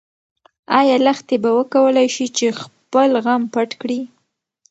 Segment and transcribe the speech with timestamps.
[0.79, 4.01] ايا لښتې به وکولی شي چې خپل غم پټ کړي؟